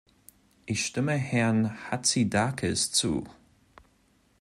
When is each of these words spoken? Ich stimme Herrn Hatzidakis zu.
Ich 0.65 0.83
stimme 0.83 1.11
Herrn 1.13 1.77
Hatzidakis 1.91 2.91
zu. 2.91 3.25